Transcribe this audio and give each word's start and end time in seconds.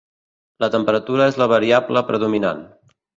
La 0.63 0.69
temperatura 0.75 1.27
és 1.31 1.37
la 1.41 1.47
variable 1.51 2.03
predominant. 2.09 2.65